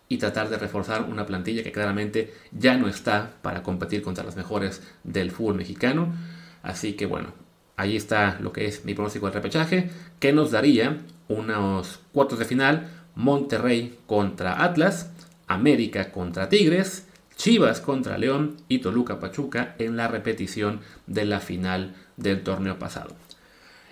[0.09, 4.35] y tratar de reforzar una plantilla que claramente ya no está para competir contra las
[4.35, 6.14] mejores del fútbol mexicano.
[6.62, 7.45] Así que bueno,
[7.77, 12.45] ahí está lo que es mi pronóstico de repechaje, que nos daría unos cuartos de
[12.45, 15.11] final, Monterrey contra Atlas,
[15.47, 21.95] América contra Tigres, Chivas contra León y Toluca Pachuca en la repetición de la final
[22.17, 23.15] del torneo pasado.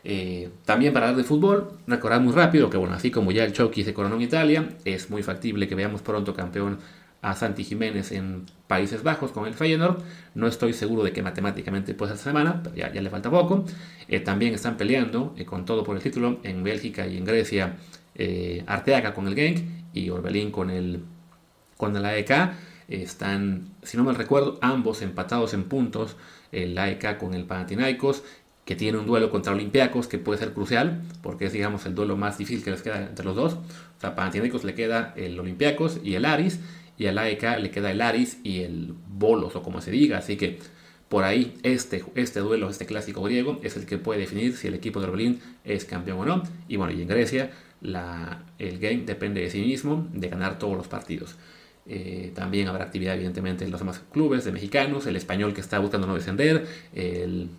[0.02, 3.52] Eh, también para hablar de fútbol, recordar muy rápido que, bueno, así como ya el
[3.52, 6.78] Chucky se coronó en Italia, es muy factible que veamos pronto campeón
[7.24, 10.02] a Santi Jiménez en Países Bajos con el Feyenoord.
[10.34, 13.64] No estoy seguro de que matemáticamente pueda esta semana, pero ya, le falta poco.
[14.08, 17.76] Eh, también están peleando eh, con todo por el título en Bélgica y en Grecia
[18.66, 19.58] Arteaga con el Genk
[19.92, 21.02] y Orbelín con el,
[21.76, 22.52] con el AEK.
[22.88, 26.16] están, si no me recuerdo, ambos empatados en puntos.
[26.52, 28.22] El AEK con el Panathinaikos
[28.64, 32.16] que tiene un duelo contra Olympiacos que puede ser crucial, porque es, digamos, el duelo
[32.16, 33.54] más difícil que les queda entre los dos.
[33.54, 36.60] O sea, Panathinaikos le queda el Olympiacos y el Aris,
[36.98, 40.18] y al AEK le queda el Aris y el Bolos, o como se diga.
[40.18, 40.58] Así que
[41.08, 44.74] por ahí este, este duelo, este clásico griego, es el que puede definir si el
[44.74, 46.42] equipo de Orbelín es campeón o no.
[46.68, 50.76] Y bueno, y en Grecia la, el game depende de sí mismo, de ganar todos
[50.76, 51.36] los partidos.
[51.86, 55.78] Eh, también habrá actividad, evidentemente, en los demás clubes de mexicanos, el español que está
[55.78, 57.50] buscando no descender, el,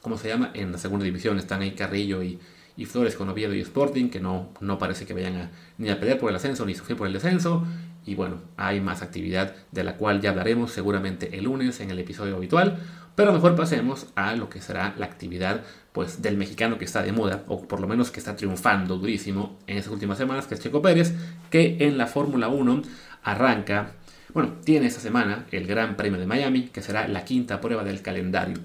[0.00, 0.52] ¿cómo se llama?
[0.54, 2.38] En la segunda división están ahí Carrillo y,
[2.76, 5.98] y Flores con Oviedo y Sporting, que no, no parece que vayan a, ni a
[5.98, 7.66] pelear por el ascenso ni sufrir por el descenso.
[8.08, 11.98] Y bueno, hay más actividad de la cual ya hablaremos seguramente el lunes en el
[11.98, 12.78] episodio habitual.
[13.14, 17.12] Pero mejor pasemos a lo que será la actividad pues, del mexicano que está de
[17.12, 20.60] moda, o por lo menos que está triunfando durísimo en estas últimas semanas, que es
[20.60, 21.12] Checo Pérez,
[21.50, 22.82] que en la Fórmula 1
[23.24, 23.92] arranca,
[24.32, 28.00] bueno, tiene esta semana el Gran Premio de Miami, que será la quinta prueba del
[28.00, 28.56] calendario.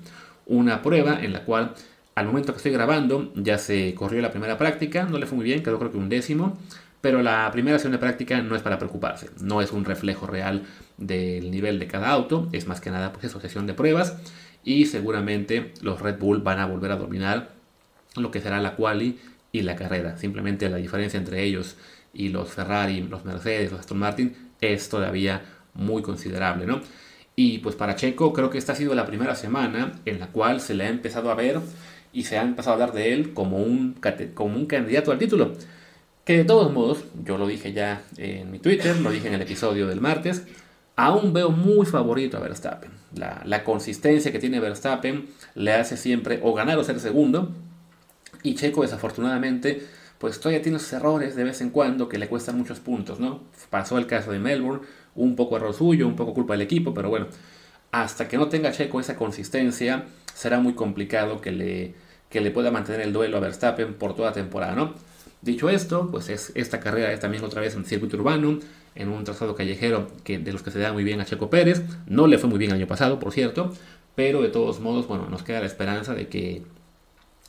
[0.46, 1.74] Una prueba en la cual
[2.16, 5.46] al momento que estoy grabando ya se corrió la primera práctica, no le fue muy
[5.46, 6.58] bien, quedó creo que un décimo,
[7.04, 10.63] pero la primera sesión de práctica no es para preocuparse, no es un reflejo real
[10.96, 14.16] del nivel de cada auto, es más que nada pues eso, sesión de pruebas
[14.63, 17.50] y seguramente los Red Bull van a volver a dominar
[18.16, 19.20] lo que será la quali
[19.52, 20.18] y la carrera.
[20.18, 21.76] Simplemente la diferencia entre ellos
[22.13, 25.42] y los Ferrari, los Mercedes, los Aston Martin es todavía
[25.74, 26.80] muy considerable, ¿no?
[27.36, 30.62] Y pues para Checo creo que esta ha sido la primera semana en la cual
[30.62, 31.60] se le ha empezado a ver
[32.13, 34.00] y se ha empezado a hablar de él como un,
[34.34, 35.54] como un candidato al título.
[36.26, 39.42] Que de todos modos, yo lo dije ya en mi Twitter, lo dije en el
[39.42, 40.44] episodio del martes,
[40.96, 42.92] aún veo muy favorito a Verstappen.
[43.14, 47.52] La, consistencia que tiene Verstappen le hace siempre o ganar o ser segundo.
[48.42, 49.86] Y Checo desafortunadamente
[50.18, 53.42] pues todavía tiene sus errores de vez en cuando que le cuestan muchos puntos, ¿no?
[53.70, 57.10] Pasó el caso de Melbourne, un poco error suyo, un poco culpa del equipo, pero
[57.10, 57.28] bueno,
[57.92, 61.96] hasta que no tenga Checo esa consistencia, será muy complicado que le,
[62.30, 64.94] que le pueda mantener el duelo a Verstappen por toda temporada, ¿no?
[65.44, 68.60] Dicho esto, pues es, esta carrera es también otra vez en circuito urbano,
[68.96, 71.84] en un trazado callejero que, de los que se da muy bien a Checo Pérez.
[72.08, 73.74] No le fue muy bien el año pasado, por cierto,
[74.16, 76.64] pero de todos modos, bueno, nos queda la esperanza de que,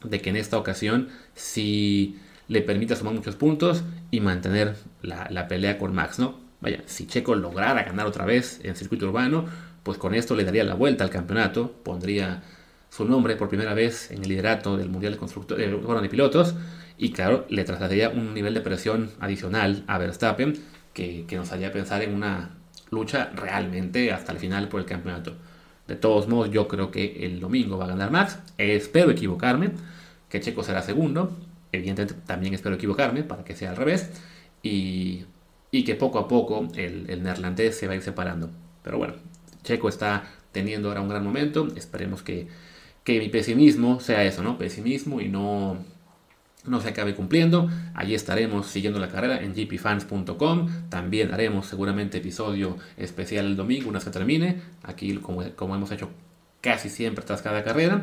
[0.03, 5.79] de que en esta ocasión sí le permita sumar muchos puntos y mantener la, pelea
[5.79, 6.41] con Max, ¿no?
[6.61, 9.45] Vaya, si Checo lograra ganar otra vez en circuito urbano,
[9.85, 12.43] pues con esto le daría la vuelta al campeonato, pondría
[12.95, 16.09] su nombre por primera vez en el liderato del Mundial de, Constructores, eh, bueno, de
[16.09, 16.55] Pilotos
[16.97, 20.55] y claro, le trasladaría un nivel de presión adicional a Verstappen
[20.93, 22.51] que, nos haría pensar en una
[22.91, 25.35] lucha realmente hasta el final por el campeonato.
[25.89, 28.39] De todos modos, yo creo que el domingo va a ganar Max.
[28.59, 29.73] Espero equivocarme,
[30.29, 31.37] que Checo será segundo.
[31.73, 34.11] Evidentemente también espero equivocarme para que sea al revés.
[34.63, 35.27] Y,
[35.73, 38.51] que poco a poco el, neerlandés se va a ir separando.
[38.85, 39.15] Pero bueno,
[39.65, 41.67] Checo está teniendo ahora un gran momento.
[41.75, 42.47] Esperemos que,
[43.05, 44.59] que mi pesimismo sea eso, ¿no?
[44.59, 45.79] Pesimismo y no,
[46.65, 47.69] no se acabe cumpliendo.
[47.95, 50.69] Allí estaremos siguiendo la carrera en gpfans.com.
[50.89, 54.63] También haremos seguramente episodio especial el domingo, una vez que termine.
[54.83, 56.11] Aquí, como, como, hemos hecho
[56.63, 58.03] casi siempre tras cada carrera.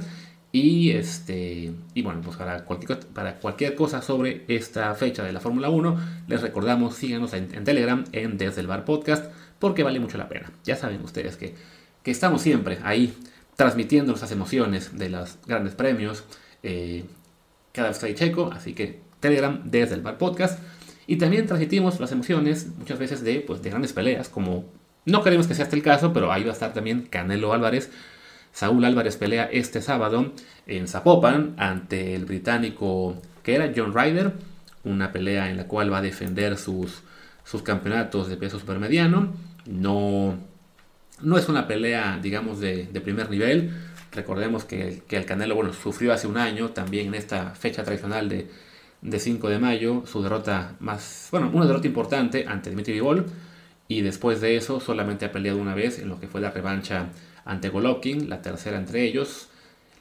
[0.52, 5.40] Y, este, y bueno, pues para cualquier, para cualquier cosa sobre esta fecha de la
[5.40, 10.18] Fórmula 1, les recordamos, síganos en, Telegram, en Desde el Bar Podcast, porque vale mucho
[10.18, 10.52] la pena.
[10.66, 11.56] Ya saben ustedes que,
[12.04, 13.16] que estamos siempre ahí
[13.62, 16.24] transmitiendo nuestras emociones de los grandes premios.
[16.64, 17.06] Eh,
[17.72, 20.60] cada vez hay checo, así que Telegram desde el Bar Podcast.
[21.06, 24.66] Y también transmitimos las emociones muchas veces de, pues, de grandes peleas, como
[25.06, 27.92] no queremos que sea este el caso, pero ahí va a estar también Canelo Álvarez.
[28.52, 30.34] Saúl Álvarez pelea este sábado
[30.66, 34.34] en Zapopan ante el británico que era John Ryder,
[34.84, 37.04] una pelea en la cual va a defender sus,
[37.44, 39.34] sus campeonatos de peso supermediano.
[39.68, 40.36] No,
[41.22, 43.72] no es una pelea, digamos, de, primer nivel,
[44.12, 48.50] Recordemos que, el Canelo bueno, sufrió hace un año también en esta fecha tradicional de,
[49.02, 53.26] de 5 de mayo su derrota más, bueno, una derrota importante ante Dmitry Vivol
[53.88, 57.08] y después de eso solamente ha peleado una vez en lo que fue la revancha
[57.46, 59.48] ante Golovkin, la tercera entre ellos,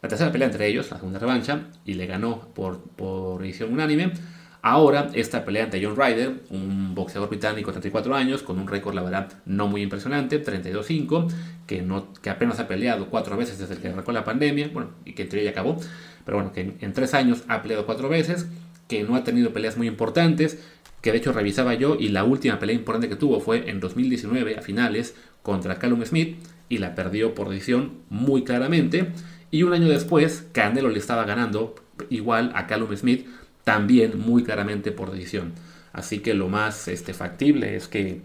[0.03, 4.13] la tercera pelea entre ellos, la segunda revancha y le ganó por, por decisión unánime.
[4.63, 8.95] Ahora, esta pelea ante John Ryder, un boxeador británico de 34 años, con un récord,
[8.95, 11.29] la verdad, no muy impresionante, 32-5,
[11.67, 15.15] que, no, que apenas ha peleado cuatro veces desde que arrancó la pandemia, bueno, y
[15.15, 15.79] que entre ella acabó,
[16.27, 18.49] pero bueno, que en, tres años ha peleado cuatro veces,
[18.87, 20.59] que no ha tenido peleas muy importantes,
[21.01, 24.59] que de hecho revisaba yo, y la última pelea importante que tuvo fue en 2019,
[24.59, 26.37] a finales, contra Callum Smith,
[26.69, 29.09] y la perdió por decisión muy claramente,
[29.51, 31.75] y un año después, Canelo le estaba ganando
[32.11, 33.27] igual a Callum Smith,
[33.65, 35.53] también muy claramente por decisión.
[35.93, 38.23] Así que lo más este, factible es que,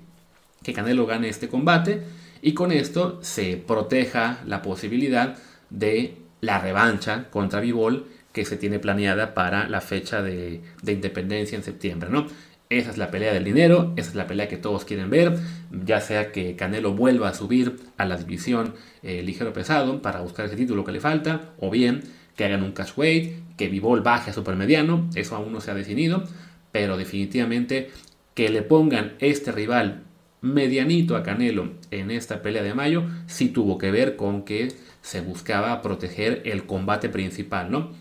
[0.64, 2.04] que Canelo gane este combate
[2.42, 5.38] y con esto se proteja la posibilidad
[5.70, 11.64] de la revancha contra Vivol que se tiene planeada para la fecha de, independencia en
[11.64, 12.10] septiembre.
[12.10, 12.28] ¿no?
[12.70, 15.38] esa es la pelea del dinero, esa es la pelea que todos quieren ver,
[15.72, 18.74] ya sea que Canelo vuelva a subir a la división
[19.04, 22.04] eh, ligero pesado para buscar ese título que le falta, o bien
[22.36, 25.76] que hagan un cash weight, que Vivol baje a supermediano, eso aún no se ha
[25.76, 26.24] definido,
[26.72, 27.90] pero definitivamente
[28.34, 30.04] que le pongan este rival
[30.42, 35.22] medianito a Canelo en esta pelea de mayo, sí tuvo que ver con que se
[35.22, 37.92] buscaba proteger el combate principal, ¿no?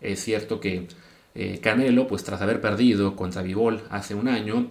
[0.00, 0.88] Es cierto que
[1.34, 4.70] eh, Canelo, pues tras haber perdido contra Vivol hace un año,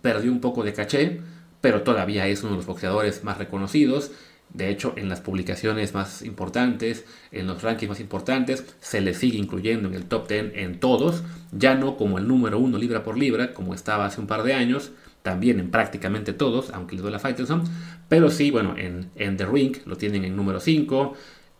[0.00, 1.20] perdió un poco de caché,
[1.60, 4.12] pero todavía es uno de los boxeadores más reconocidos.
[4.52, 9.38] De hecho, en las publicaciones más importantes, en los rankings más importantes, se le sigue
[9.38, 11.22] incluyendo en el top 10 en todos,
[11.52, 14.54] ya no como el número uno libra por libra, como estaba hace un par de
[14.54, 14.92] años,
[15.22, 17.64] también en prácticamente todos, aunque le doy la Fighterson,
[18.08, 21.14] pero sí, bueno, en, en The Ring lo tienen en número 5,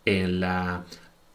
[0.05, 0.85] en la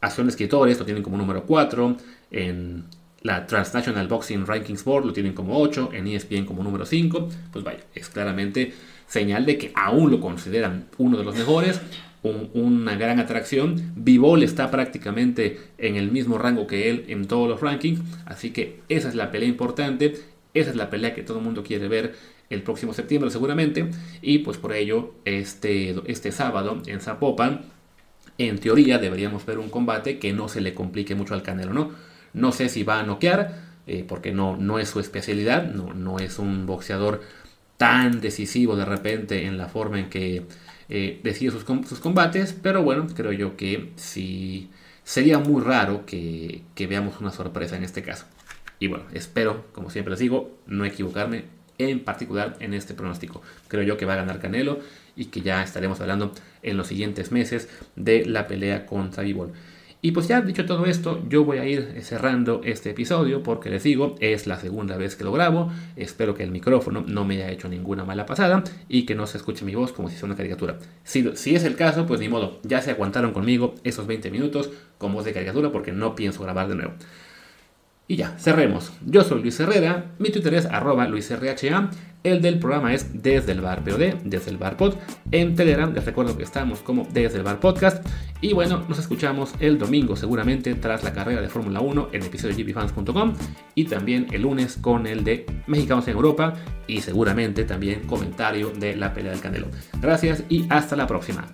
[0.00, 1.96] Acción Escritores lo tienen como número 4,
[2.32, 2.84] en
[3.22, 7.64] la Transnational Boxing Rankings Board lo tienen como 8, en ESPN como número 5, pues
[7.64, 8.74] vaya, es claramente
[9.06, 11.80] señal de que aún lo consideran uno de los mejores,
[12.22, 13.92] una gran atracción.
[13.96, 18.80] Vivol está prácticamente en el mismo rango que él en todos los rankings, así que
[18.88, 20.14] esa es la pelea importante,
[20.54, 22.14] esa es la pelea que todo el mundo quiere ver
[22.50, 23.90] el próximo septiembre seguramente,
[24.22, 27.62] y pues por ello este, este sábado en Zapopan,
[28.38, 31.92] en teoría deberíamos ver un combate que no se le complique mucho al Canelo, ¿no?
[32.32, 36.18] No sé si va a noquear, eh, porque no, no es su especialidad, no, no
[36.18, 37.22] es un boxeador
[37.76, 40.46] tan decisivo de repente en la forma en que
[40.88, 44.70] eh, decide sus, sus, combates, pero bueno, creo yo que sí
[45.02, 48.26] sería muy raro que, que, veamos una sorpresa en este caso.
[48.78, 51.44] Y bueno, espero, como siempre les digo, no equivocarme
[51.78, 53.42] en particular en este pronóstico.
[53.68, 54.78] Creo yo que va a ganar Canelo
[55.16, 59.52] y que ya estaremos hablando en los siguientes meses de la pelea contra Bivol.
[60.04, 63.84] Y pues ya dicho todo esto, yo voy a ir cerrando este episodio porque les
[63.84, 65.72] digo, es la segunda vez que lo grabo.
[65.96, 69.38] Espero que el micrófono no me haya hecho ninguna mala pasada y que no se
[69.38, 70.78] escuche mi voz como si fuera una caricatura.
[71.04, 74.68] Si, si es el caso, pues ni modo, ya se aguantaron conmigo esos 20 minutos
[74.98, 76.92] con voz de caricatura porque no pienso grabar de nuevo.
[78.06, 78.92] Y ya, cerremos.
[79.06, 81.90] Yo soy Luis Herrera, mi Twitter es arroba luisrha,
[82.24, 84.94] el del programa es Desde el Bar POD, Desde el Bar Pod.
[85.30, 88.06] En Telegram les recuerdo que estamos como Desde el Bar Podcast.
[88.40, 92.26] Y bueno, nos escuchamos el domingo seguramente tras la carrera de Fórmula 1 en el
[92.26, 93.34] episodio gpfans.com
[93.74, 96.54] y también el lunes con el de Mexicanos en Europa
[96.86, 99.68] y seguramente también comentario de la pelea del Canelo.
[100.00, 101.46] Gracias y hasta la próxima.